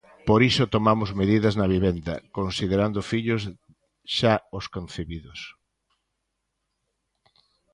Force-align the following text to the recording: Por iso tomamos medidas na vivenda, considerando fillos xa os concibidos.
Por 0.29 0.41
iso 0.49 0.71
tomamos 0.75 1.09
medidas 1.21 1.53
na 1.59 1.67
vivenda, 1.75 2.15
considerando 2.37 3.07
fillos 3.11 3.43
xa 4.17 4.35
os 4.57 4.65
concibidos. 4.75 5.39